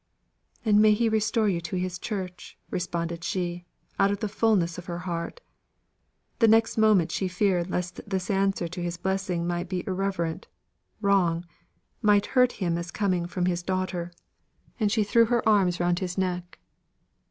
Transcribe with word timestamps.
"And 0.65 0.81
may 0.81 0.93
He 0.95 1.09
restore 1.09 1.47
you 1.47 1.61
to 1.61 1.75
His 1.75 1.99
Church," 1.99 2.57
responded 2.71 3.23
she, 3.23 3.65
out 3.99 4.09
of 4.09 4.19
the 4.19 4.27
fulness 4.27 4.79
of 4.79 4.85
her 4.87 4.97
heart. 5.05 5.41
The 6.39 6.47
next 6.47 6.75
moment 6.75 7.11
she 7.11 7.27
feared 7.27 7.69
lest 7.69 8.01
this 8.09 8.31
answer 8.31 8.67
to 8.67 8.81
his 8.81 8.97
blessing 8.97 9.45
might 9.45 9.69
be 9.69 9.83
irreverent, 9.85 10.47
wrong 11.01 11.45
might 12.01 12.25
hurt 12.33 12.53
him 12.53 12.79
as 12.79 12.89
coming 12.89 13.27
from 13.27 13.45
his 13.45 13.61
daughter, 13.61 14.11
and 14.79 14.91
she 14.91 15.03
threw 15.03 15.25
her 15.25 15.47
arms 15.47 15.79
round 15.79 15.99
his 15.99 16.17
neck. 16.17 16.57